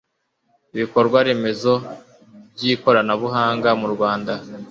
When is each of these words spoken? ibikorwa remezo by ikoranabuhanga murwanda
ibikorwa 0.73 1.17
remezo 1.27 1.73
by 2.55 2.61
ikoranabuhanga 2.73 3.69
murwanda 3.81 4.33